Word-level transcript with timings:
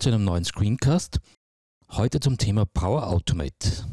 zu 0.00 0.08
einem 0.08 0.24
neuen 0.24 0.46
Screencast. 0.46 1.20
Heute 1.90 2.20
zum 2.20 2.38
Thema 2.38 2.64
Power 2.64 3.08
Automate. 3.08 3.84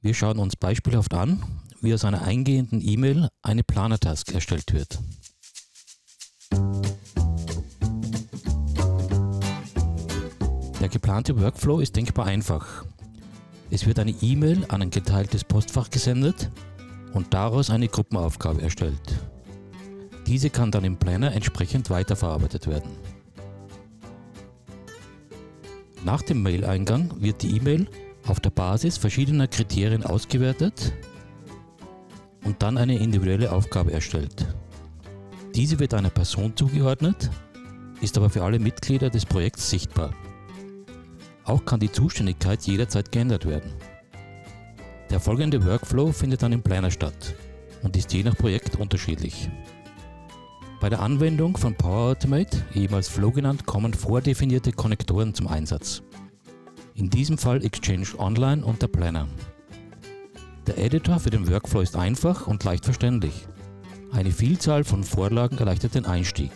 Wir 0.00 0.12
schauen 0.12 0.40
uns 0.40 0.56
beispielhaft 0.56 1.14
an, 1.14 1.40
wie 1.80 1.94
aus 1.94 2.04
einer 2.04 2.22
eingehenden 2.22 2.80
E-Mail 2.80 3.28
eine 3.42 3.62
Planer-Task 3.62 4.32
erstellt 4.34 4.72
wird. 4.72 4.98
Der 10.80 10.88
geplante 10.88 11.40
Workflow 11.40 11.78
ist 11.78 11.94
denkbar 11.94 12.26
einfach. 12.26 12.84
Es 13.70 13.86
wird 13.86 14.00
eine 14.00 14.14
E-Mail 14.20 14.64
an 14.68 14.82
ein 14.82 14.90
geteiltes 14.90 15.44
Postfach 15.44 15.90
gesendet 15.90 16.50
und 17.12 17.32
daraus 17.32 17.70
eine 17.70 17.86
Gruppenaufgabe 17.86 18.62
erstellt. 18.62 19.14
Diese 20.26 20.50
kann 20.50 20.72
dann 20.72 20.82
im 20.82 20.96
Planner 20.96 21.32
entsprechend 21.32 21.88
weiterverarbeitet 21.88 22.66
werden. 22.66 22.90
Nach 26.04 26.22
dem 26.22 26.42
Mail-Eingang 26.42 27.14
wird 27.20 27.42
die 27.42 27.56
E-Mail 27.56 27.86
auf 28.26 28.40
der 28.40 28.50
Basis 28.50 28.98
verschiedener 28.98 29.46
Kriterien 29.46 30.04
ausgewertet 30.04 30.92
und 32.44 32.60
dann 32.60 32.76
eine 32.76 32.98
individuelle 32.98 33.52
Aufgabe 33.52 33.92
erstellt. 33.92 34.46
Diese 35.54 35.78
wird 35.78 35.94
einer 35.94 36.10
Person 36.10 36.56
zugeordnet, 36.56 37.30
ist 38.00 38.16
aber 38.16 38.30
für 38.30 38.42
alle 38.42 38.58
Mitglieder 38.58 39.10
des 39.10 39.24
Projekts 39.24 39.70
sichtbar. 39.70 40.12
Auch 41.44 41.64
kann 41.64 41.78
die 41.78 41.92
Zuständigkeit 41.92 42.62
jederzeit 42.62 43.12
geändert 43.12 43.46
werden. 43.46 43.72
Der 45.10 45.20
folgende 45.20 45.64
Workflow 45.64 46.10
findet 46.10 46.42
dann 46.42 46.52
im 46.52 46.62
Planner 46.62 46.90
statt 46.90 47.34
und 47.82 47.96
ist 47.96 48.12
je 48.12 48.24
nach 48.24 48.36
Projekt 48.36 48.76
unterschiedlich. 48.76 49.50
Bei 50.82 50.90
der 50.90 51.00
Anwendung 51.00 51.56
von 51.56 51.74
Power 51.74 52.10
Automate, 52.10 52.62
ehemals 52.74 53.08
Flow 53.08 53.30
genannt, 53.30 53.64
kommen 53.64 53.94
vordefinierte 53.94 54.72
Konnektoren 54.72 55.32
zum 55.32 55.46
Einsatz. 55.46 56.02
In 56.94 57.08
diesem 57.08 57.38
Fall 57.38 57.64
Exchange 57.64 58.08
Online 58.18 58.62
und 58.64 58.82
der 58.82 58.88
Planner. 58.88 59.28
Der 60.66 60.76
Editor 60.76 61.20
für 61.20 61.30
den 61.30 61.48
Workflow 61.48 61.80
ist 61.80 61.96
einfach 61.96 62.48
und 62.48 62.64
leicht 62.64 62.84
verständlich. 62.84 63.46
Eine 64.10 64.32
Vielzahl 64.32 64.84
von 64.84 65.04
Vorlagen 65.04 65.56
erleichtert 65.56 65.94
den 65.94 66.04
Einstieg. 66.04 66.52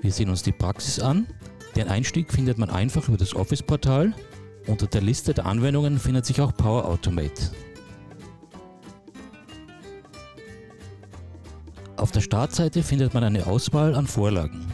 Wir 0.00 0.10
sehen 0.10 0.30
uns 0.30 0.42
die 0.42 0.52
Praxis 0.52 0.98
an 0.98 1.26
den 1.76 1.88
Einstieg 1.88 2.32
findet 2.32 2.56
man 2.56 2.70
einfach 2.70 3.08
über 3.08 3.16
das 3.16 3.34
Office-Portal. 3.34 4.14
Unter 4.68 4.86
der 4.86 5.02
Liste 5.02 5.34
der 5.34 5.44
Anwendungen 5.44 5.98
findet 5.98 6.24
sich 6.24 6.40
auch 6.40 6.56
Power 6.56 6.84
Automate. 6.84 7.50
Der 12.14 12.20
Startseite 12.20 12.82
findet 12.82 13.12
man 13.12 13.24
eine 13.24 13.46
Auswahl 13.46 13.94
an 13.94 14.06
Vorlagen. 14.06 14.70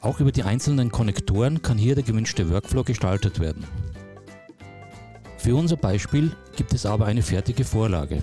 Auch 0.00 0.20
über 0.20 0.30
die 0.30 0.42
einzelnen 0.42 0.92
Konnektoren 0.92 1.62
kann 1.62 1.78
hier 1.78 1.94
der 1.94 2.04
gewünschte 2.04 2.50
Workflow 2.50 2.84
gestaltet 2.84 3.40
werden. 3.40 3.64
Für 5.38 5.56
unser 5.56 5.76
Beispiel 5.76 6.32
gibt 6.56 6.74
es 6.74 6.84
aber 6.84 7.06
eine 7.06 7.22
fertige 7.22 7.64
Vorlage. 7.64 8.22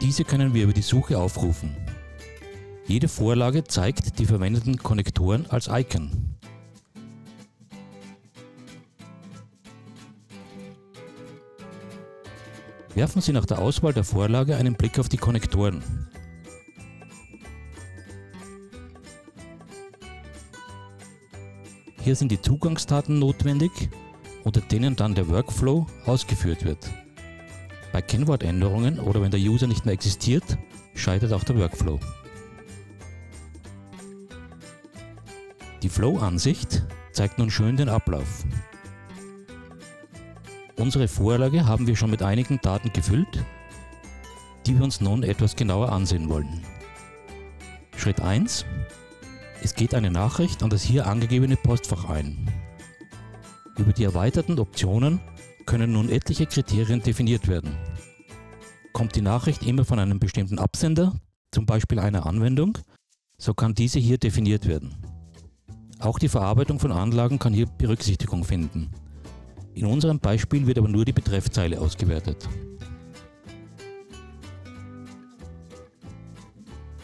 Diese 0.00 0.24
können 0.24 0.54
wir 0.54 0.64
über 0.64 0.72
die 0.72 0.82
Suche 0.82 1.18
aufrufen. 1.18 1.76
Jede 2.86 3.08
Vorlage 3.08 3.64
zeigt 3.64 4.18
die 4.18 4.26
verwendeten 4.26 4.78
Konnektoren 4.78 5.46
als 5.48 5.68
Icon. 5.68 6.31
Werfen 12.94 13.22
Sie 13.22 13.32
nach 13.32 13.46
der 13.46 13.58
Auswahl 13.58 13.94
der 13.94 14.04
Vorlage 14.04 14.56
einen 14.56 14.74
Blick 14.74 14.98
auf 14.98 15.08
die 15.08 15.16
Konnektoren. 15.16 15.82
Hier 22.02 22.16
sind 22.16 22.30
die 22.30 22.40
Zugangsdaten 22.40 23.18
notwendig, 23.18 23.70
unter 24.44 24.60
denen 24.60 24.94
dann 24.96 25.14
der 25.14 25.28
Workflow 25.28 25.86
ausgeführt 26.04 26.64
wird. 26.64 26.90
Bei 27.92 28.02
Kennwortänderungen 28.02 28.98
oder 28.98 29.22
wenn 29.22 29.30
der 29.30 29.40
User 29.40 29.66
nicht 29.66 29.86
mehr 29.86 29.94
existiert, 29.94 30.58
scheitert 30.94 31.32
auch 31.32 31.44
der 31.44 31.56
Workflow. 31.56 31.98
Die 35.82 35.88
Flow-Ansicht 35.88 36.84
zeigt 37.12 37.38
nun 37.38 37.50
schön 37.50 37.76
den 37.76 37.88
Ablauf. 37.88 38.44
Unsere 40.76 41.06
Vorlage 41.06 41.66
haben 41.66 41.86
wir 41.86 41.96
schon 41.96 42.10
mit 42.10 42.22
einigen 42.22 42.58
Daten 42.62 42.92
gefüllt, 42.92 43.44
die 44.66 44.76
wir 44.76 44.84
uns 44.84 45.00
nun 45.00 45.22
etwas 45.22 45.54
genauer 45.54 45.92
ansehen 45.92 46.28
wollen. 46.28 46.62
Schritt 47.96 48.20
1. 48.20 48.64
Es 49.62 49.74
geht 49.74 49.94
eine 49.94 50.10
Nachricht 50.10 50.62
an 50.62 50.70
das 50.70 50.82
hier 50.82 51.06
angegebene 51.06 51.56
Postfach 51.56 52.08
ein. 52.08 52.50
Über 53.76 53.92
die 53.92 54.04
erweiterten 54.04 54.58
Optionen 54.58 55.20
können 55.66 55.92
nun 55.92 56.08
etliche 56.08 56.46
Kriterien 56.46 57.02
definiert 57.02 57.48
werden. 57.48 57.76
Kommt 58.92 59.14
die 59.14 59.22
Nachricht 59.22 59.62
immer 59.62 59.84
von 59.84 59.98
einem 59.98 60.18
bestimmten 60.18 60.58
Absender, 60.58 61.14
zum 61.52 61.66
Beispiel 61.66 61.98
einer 61.98 62.26
Anwendung, 62.26 62.78
so 63.38 63.54
kann 63.54 63.74
diese 63.74 63.98
hier 63.98 64.18
definiert 64.18 64.66
werden. 64.66 64.94
Auch 66.00 66.18
die 66.18 66.28
Verarbeitung 66.28 66.80
von 66.80 66.92
Anlagen 66.92 67.38
kann 67.38 67.52
hier 67.52 67.66
Berücksichtigung 67.66 68.44
finden. 68.44 68.90
In 69.74 69.86
unserem 69.86 70.18
Beispiel 70.18 70.66
wird 70.66 70.78
aber 70.78 70.88
nur 70.88 71.04
die 71.04 71.12
Betreffzeile 71.12 71.80
ausgewertet. 71.80 72.48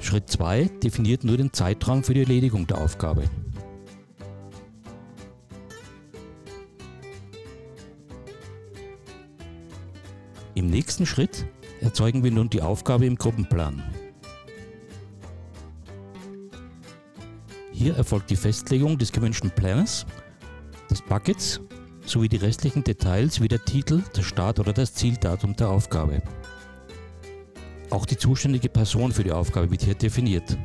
Schritt 0.01 0.31
2 0.31 0.65
definiert 0.83 1.25
nur 1.25 1.37
den 1.37 1.53
Zeitraum 1.53 2.03
für 2.03 2.15
die 2.15 2.21
Erledigung 2.21 2.67
der 2.67 2.79
Aufgabe. 2.79 3.25
Im 10.55 10.67
nächsten 10.67 11.07
Schritt 11.07 11.47
erzeugen 11.81 12.25
wir 12.25 12.33
nun 12.33 12.51
die 12.51 12.63
Aufgabe 12.63 13.07
im 13.07 13.17
Gruppenplan. 13.17 13.83
Hier 17.73 17.95
erfolgt 17.95 18.31
die 18.31 18.37
Festlegung 18.37 18.99
des 18.99 19.13
gewünschten 19.13 19.51
Planners, 19.51 20.05
des 20.91 21.01
Buckets 21.03 21.61
sowie 22.09 22.29
die 22.29 22.37
restlichen 22.37 22.85
Details 22.85 23.41
wie 23.41 23.49
der 23.49 23.65
Titel, 23.65 24.03
der 24.17 24.23
Start- 24.23 24.59
oder 24.59 24.73
das 24.73 24.95
Zieldatum 24.95 25.57
der 25.57 25.69
Aufgabe. 25.69 26.23
Auch 27.91 28.07
die 28.07 28.17
zuständige 28.17 28.69
Person 28.69 29.13
für 29.13 29.25
die 29.25 29.33
Aufgabe 29.33 29.71
wird 29.71 29.83
hier 29.83 29.95
definiert. 29.95 30.57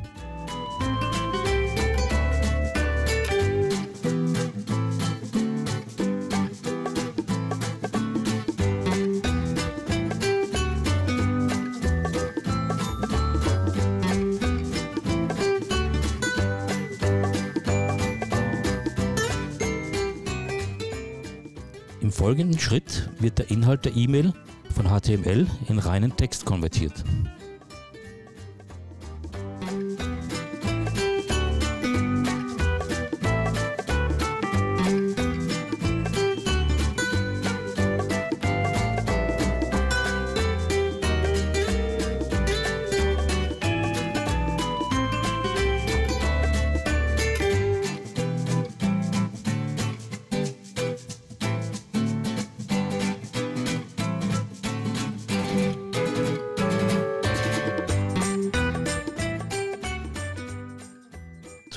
Folgenden 22.14 22.60
Schritt 22.60 23.10
wird 23.18 23.38
der 23.38 23.50
Inhalt 23.50 23.84
der 23.84 23.96
E-Mail 23.96 24.32
von 24.72 24.86
HTML 24.86 25.48
in 25.68 25.78
reinen 25.78 26.16
Text 26.16 26.44
konvertiert. 26.44 27.04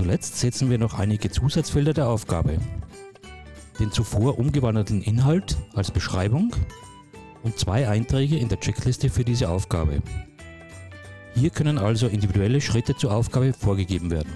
Zuletzt 0.08 0.40
setzen 0.40 0.70
wir 0.70 0.78
noch 0.78 0.98
einige 0.98 1.30
Zusatzfelder 1.30 1.94
der 1.94 2.08
Aufgabe. 2.08 2.60
Den 3.78 3.92
zuvor 3.92 4.40
umgewandelten 4.40 5.02
Inhalt 5.02 5.58
als 5.76 5.92
Beschreibung 5.92 6.56
und 7.44 7.60
zwei 7.60 7.90
Einträge 7.90 8.38
in 8.38 8.48
der 8.48 8.58
Checkliste 8.58 9.10
für 9.10 9.26
diese 9.26 9.50
Aufgabe. 9.50 10.02
Hier 11.36 11.50
können 11.50 11.78
also 11.78 12.08
individuelle 12.08 12.62
Schritte 12.62 12.96
zur 12.96 13.12
Aufgabe 13.12 13.52
vorgegeben 13.52 14.10
werden. 14.10 14.32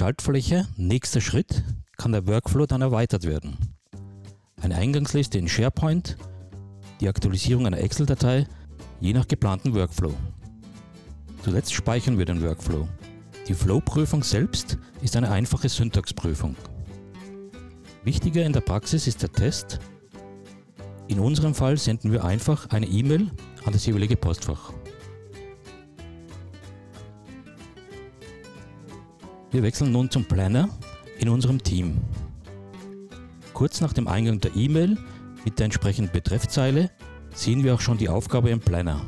Schaltfläche 0.00 0.66
Nächster 0.78 1.20
Schritt 1.20 1.62
kann 1.98 2.12
der 2.12 2.26
Workflow 2.26 2.64
dann 2.64 2.80
erweitert 2.80 3.24
werden. 3.24 3.58
Eine 4.62 4.76
Eingangsliste 4.76 5.36
in 5.36 5.46
SharePoint, 5.46 6.16
die 7.02 7.08
Aktualisierung 7.10 7.66
einer 7.66 7.76
Excel-Datei, 7.76 8.46
je 9.00 9.12
nach 9.12 9.28
geplanten 9.28 9.74
Workflow. 9.74 10.14
Zuletzt 11.44 11.74
speichern 11.74 12.16
wir 12.16 12.24
den 12.24 12.42
Workflow. 12.42 12.88
Die 13.46 13.52
Flow-Prüfung 13.52 14.22
selbst 14.22 14.78
ist 15.02 15.16
eine 15.16 15.30
einfache 15.30 15.68
Syntaxprüfung. 15.68 16.56
Wichtiger 18.02 18.46
in 18.46 18.54
der 18.54 18.62
Praxis 18.62 19.06
ist 19.06 19.20
der 19.20 19.32
Test. 19.32 19.80
In 21.08 21.20
unserem 21.20 21.54
Fall 21.54 21.76
senden 21.76 22.10
wir 22.10 22.24
einfach 22.24 22.70
eine 22.70 22.86
E-Mail 22.86 23.30
an 23.66 23.74
das 23.74 23.84
jeweilige 23.84 24.16
Postfach. 24.16 24.72
Wir 29.52 29.64
wechseln 29.64 29.90
nun 29.90 30.08
zum 30.08 30.24
Planner 30.26 30.68
in 31.18 31.28
unserem 31.28 31.60
Team. 31.60 31.98
Kurz 33.52 33.80
nach 33.80 33.92
dem 33.92 34.06
Eingang 34.06 34.38
der 34.38 34.54
E-Mail 34.54 34.96
mit 35.44 35.58
der 35.58 35.64
entsprechenden 35.64 36.12
Betreffzeile 36.12 36.90
sehen 37.34 37.64
wir 37.64 37.74
auch 37.74 37.80
schon 37.80 37.98
die 37.98 38.08
Aufgabe 38.08 38.50
im 38.50 38.60
Planner. 38.60 39.02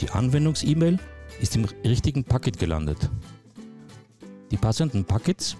Die 0.00 0.10
Anwendungs-E-Mail 0.10 0.98
ist 1.40 1.54
im 1.54 1.64
richtigen 1.84 2.24
Paket 2.24 2.58
gelandet. 2.58 3.08
Die 4.50 4.56
passenden 4.56 5.04
Packets 5.04 5.56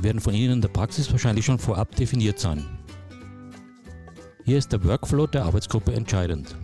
werden 0.00 0.20
von 0.20 0.34
Ihnen 0.34 0.52
in 0.52 0.60
der 0.60 0.68
Praxis 0.68 1.10
wahrscheinlich 1.10 1.44
schon 1.44 1.58
vorab 1.58 1.96
definiert 1.96 2.38
sein. 2.38 2.79
Hier 4.50 4.58
ist 4.58 4.72
der 4.72 4.82
Workflow 4.82 5.28
der 5.28 5.44
Arbeitsgruppe 5.44 5.92
entscheidend. 5.92 6.56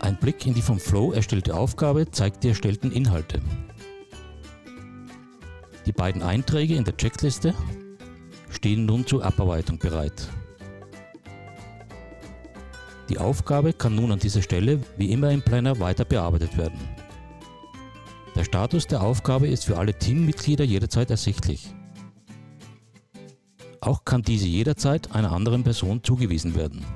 Ein 0.00 0.18
Blick 0.18 0.44
in 0.46 0.54
die 0.54 0.60
vom 0.60 0.80
Flow 0.80 1.12
erstellte 1.12 1.54
Aufgabe 1.54 2.10
zeigt 2.10 2.42
die 2.42 2.48
erstellten 2.48 2.90
Inhalte. 2.90 3.40
Die 5.86 5.92
beiden 5.92 6.22
Einträge 6.22 6.74
in 6.74 6.82
der 6.82 6.96
Checkliste 6.96 7.54
stehen 8.48 8.84
nun 8.84 9.06
zur 9.06 9.24
Abarbeitung 9.24 9.78
bereit. 9.78 10.28
Die 13.10 13.18
Aufgabe 13.18 13.72
kann 13.72 13.96
nun 13.96 14.12
an 14.12 14.20
dieser 14.20 14.40
Stelle 14.40 14.78
wie 14.96 15.10
immer 15.10 15.32
im 15.32 15.42
Planner 15.42 15.80
weiter 15.80 16.04
bearbeitet 16.04 16.56
werden. 16.56 16.78
Der 18.36 18.44
Status 18.44 18.86
der 18.86 19.02
Aufgabe 19.02 19.48
ist 19.48 19.64
für 19.64 19.78
alle 19.78 19.98
Teammitglieder 19.98 20.62
jederzeit 20.62 21.10
ersichtlich. 21.10 21.74
Auch 23.80 24.04
kann 24.04 24.22
diese 24.22 24.46
jederzeit 24.46 25.12
einer 25.12 25.32
anderen 25.32 25.64
Person 25.64 26.04
zugewiesen 26.04 26.54
werden. 26.54 26.86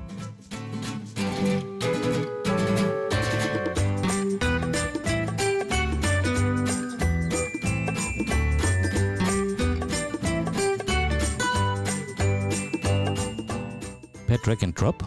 Per 14.27 14.37
Drag 14.37 14.63
and 14.63 14.79
Drop 14.79 15.05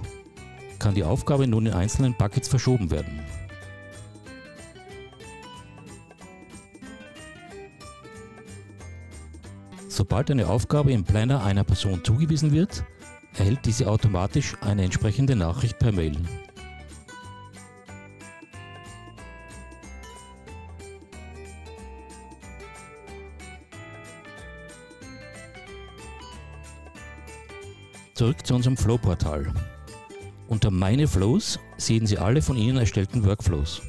kann 0.78 0.94
die 0.94 1.04
Aufgabe 1.04 1.46
nun 1.46 1.66
in 1.66 1.72
einzelnen 1.72 2.14
Buckets 2.14 2.48
verschoben 2.48 2.90
werden. 2.90 3.20
Sobald 9.88 10.30
eine 10.30 10.48
Aufgabe 10.48 10.92
im 10.92 11.02
Planner 11.02 11.42
einer 11.42 11.64
Person 11.64 12.04
zugewiesen 12.04 12.52
wird, 12.52 12.84
erhält 13.36 13.64
diese 13.64 13.90
automatisch 13.90 14.56
eine 14.60 14.84
entsprechende 14.84 15.34
Nachricht 15.34 15.78
per 15.78 15.92
Mail. 15.92 16.16
Zurück 28.14 28.44
zu 28.44 28.54
unserem 28.54 28.76
Flow-Portal. 28.76 29.52
Unter 30.48 30.70
Meine 30.70 31.06
Flows 31.06 31.60
sehen 31.76 32.06
Sie 32.06 32.16
alle 32.16 32.40
von 32.40 32.56
Ihnen 32.56 32.78
erstellten 32.78 33.22
Workflows. 33.26 33.82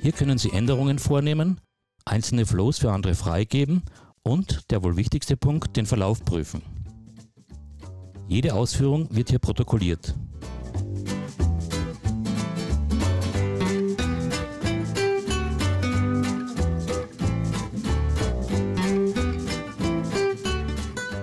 Hier 0.00 0.10
können 0.10 0.36
Sie 0.36 0.50
Änderungen 0.50 0.98
vornehmen, 0.98 1.60
einzelne 2.04 2.44
Flows 2.44 2.78
für 2.78 2.90
andere 2.90 3.14
freigeben 3.14 3.82
und, 4.24 4.68
der 4.72 4.82
wohl 4.82 4.96
wichtigste 4.96 5.36
Punkt, 5.36 5.76
den 5.76 5.86
Verlauf 5.86 6.24
prüfen. 6.24 6.60
Jede 8.26 8.54
Ausführung 8.54 9.06
wird 9.14 9.30
hier 9.30 9.38
protokolliert. 9.38 10.12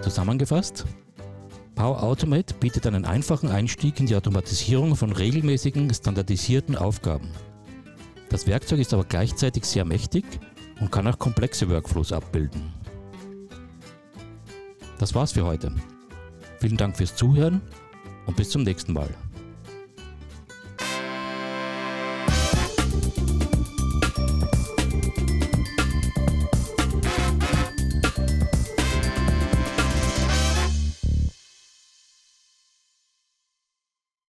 Zusammengefasst, 0.02 0.86
Power 1.84 2.02
Automate 2.02 2.54
bietet 2.54 2.88
einen 2.88 3.04
einfachen 3.04 3.50
Einstieg 3.50 4.00
in 4.00 4.06
die 4.06 4.16
Automatisierung 4.16 4.96
von 4.96 5.12
regelmäßigen, 5.12 5.94
standardisierten 5.94 6.78
Aufgaben. 6.78 7.28
Das 8.30 8.48
Werkzeug 8.48 8.80
ist 8.80 8.94
aber 8.94 9.04
gleichzeitig 9.04 9.66
sehr 9.66 9.84
mächtig 9.84 10.24
und 10.80 10.94
kann 10.94 11.06
auch 11.08 11.20
komplexe 11.20 11.70
Workflows 11.70 12.14
abbilden. 12.14 12.72
Das 14.98 15.14
war's 15.14 15.34
für 15.34 15.44
heute. 15.44 15.76
Vielen 16.62 16.78
Dank 16.78 16.96
fürs 16.96 17.18
Zuhören 17.18 17.62
und 18.28 18.38
bis 18.38 18.52
zum 18.52 18.64
nächsten 18.64 18.94
Mal. 18.94 19.10